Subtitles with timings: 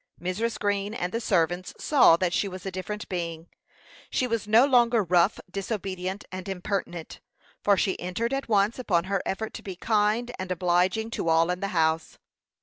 [0.19, 0.57] Mrs.
[0.57, 3.45] Green and the servants saw that she was a different being.
[4.09, 7.19] She was no longer rough, disobedient, and impertinent,
[7.63, 11.51] for she entered at once upon her effort to be kind and obliging to all
[11.51, 12.17] in the house.